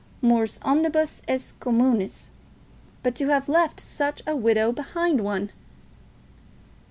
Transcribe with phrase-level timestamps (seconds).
[0.23, 2.31] Mors omnibus est communis.
[3.03, 5.51] But to have left such a widow behind one!